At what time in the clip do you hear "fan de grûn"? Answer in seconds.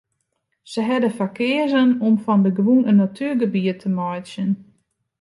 2.25-2.87